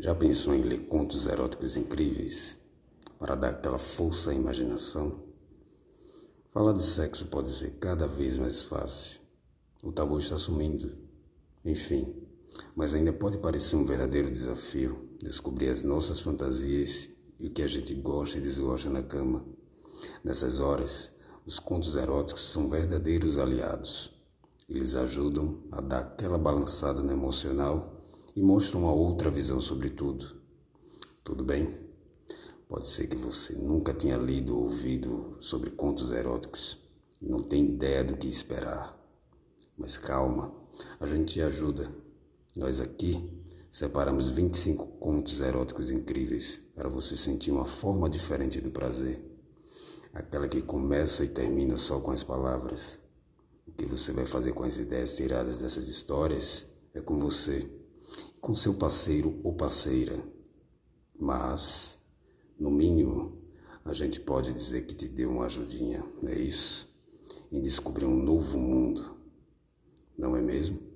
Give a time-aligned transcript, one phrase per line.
[0.00, 2.56] Já pensou em ler contos eróticos incríveis
[3.18, 5.24] para dar aquela força à imaginação?
[6.52, 9.20] Falar de sexo pode ser cada vez mais fácil.
[9.84, 10.96] O tabu está sumindo.
[11.62, 12.16] Enfim,
[12.74, 17.68] mas ainda pode parecer um verdadeiro desafio descobrir as nossas fantasias e o que a
[17.68, 19.44] gente gosta e desgosta na cama.
[20.24, 21.12] Nessas horas,
[21.44, 24.10] os contos eróticos são verdadeiros aliados.
[24.66, 27.99] Eles ajudam a dar aquela balançada no emocional
[28.34, 30.36] e mostra uma outra visão sobre tudo.
[31.24, 31.90] Tudo bem?
[32.68, 36.78] Pode ser que você nunca tenha lido ou ouvido sobre contos eróticos
[37.20, 38.96] e não tem ideia do que esperar.
[39.76, 40.54] Mas calma,
[41.00, 41.92] a gente te ajuda.
[42.56, 43.28] Nós aqui
[43.70, 49.20] separamos 25 contos eróticos incríveis para você sentir uma forma diferente do prazer.
[50.12, 53.00] Aquela que começa e termina só com as palavras.
[53.66, 57.79] O que você vai fazer com as ideias tiradas dessas histórias é com você
[58.40, 60.22] com seu parceiro ou parceira,
[61.18, 61.98] mas,
[62.58, 63.38] no mínimo,
[63.84, 66.88] a gente pode dizer que te deu uma ajudinha, não é isso?
[67.52, 69.16] Em descobrir um novo mundo,
[70.16, 70.89] não é mesmo?